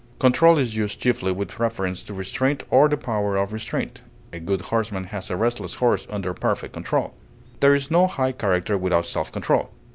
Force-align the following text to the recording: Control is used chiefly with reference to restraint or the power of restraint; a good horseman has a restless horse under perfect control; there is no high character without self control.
Control 0.17 0.57
is 0.57 0.75
used 0.75 0.99
chiefly 0.99 1.31
with 1.31 1.59
reference 1.59 2.01
to 2.05 2.11
restraint 2.15 2.63
or 2.71 2.89
the 2.89 2.97
power 2.97 3.37
of 3.37 3.53
restraint; 3.53 4.01
a 4.33 4.39
good 4.39 4.61
horseman 4.61 5.03
has 5.03 5.29
a 5.29 5.37
restless 5.37 5.75
horse 5.75 6.07
under 6.09 6.33
perfect 6.33 6.73
control; 6.73 7.13
there 7.59 7.75
is 7.75 7.91
no 7.91 8.07
high 8.07 8.31
character 8.31 8.79
without 8.79 9.05
self 9.05 9.31
control. 9.31 9.69